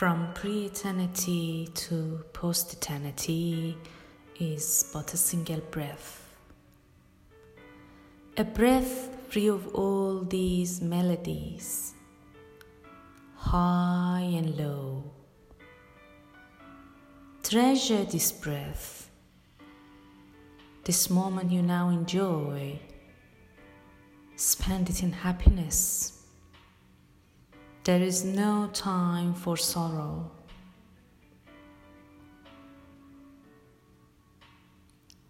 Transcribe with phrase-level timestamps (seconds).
[0.00, 3.76] From pre eternity to post eternity
[4.38, 6.26] is but a single breath.
[8.38, 11.92] A breath free of all these melodies,
[13.34, 15.04] high and low.
[17.42, 19.10] Treasure this breath,
[20.84, 22.80] this moment you now enjoy.
[24.36, 26.19] Spend it in happiness
[27.84, 30.30] there is no time for sorrow.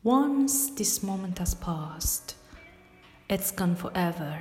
[0.02, 2.34] Once this moment has passed,
[3.28, 4.38] it's gone forever.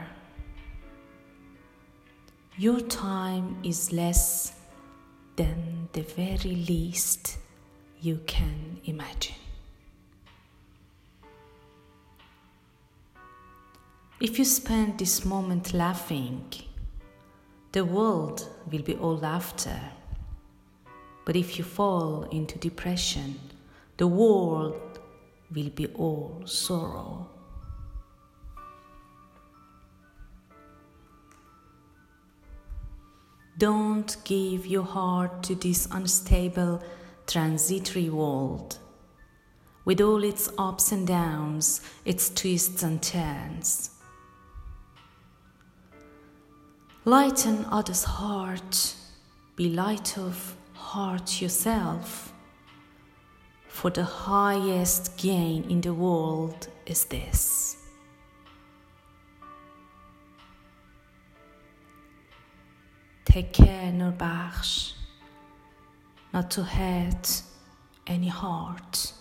[2.57, 4.53] Your time is less
[5.35, 7.37] than the very least
[8.01, 9.35] you can imagine.
[14.19, 16.43] If you spend this moment laughing,
[17.71, 19.79] the world will be all laughter.
[21.25, 23.39] But if you fall into depression,
[23.97, 24.99] the world
[25.53, 27.29] will be all sorrow.
[33.59, 36.81] Don't give your heart to this unstable,
[37.27, 38.79] transitory world,
[39.83, 43.98] with all its ups and downs, its twists and turns.
[47.09, 48.93] Lighten others' heart,
[49.55, 52.31] be light of heart yourself.
[53.67, 57.77] For the highest gain in the world is this.
[63.25, 64.93] Take care, Nurbakhsh,
[66.31, 67.41] not to hurt
[68.05, 69.13] any heart.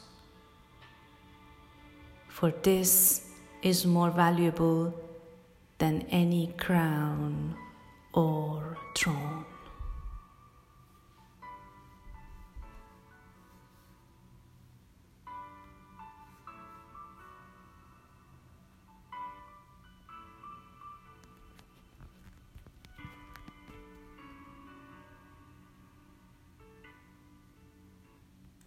[2.29, 3.31] For this
[3.63, 4.93] is more valuable
[5.79, 7.57] than any crown
[8.15, 9.45] or throne.